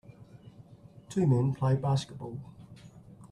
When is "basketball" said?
1.75-2.39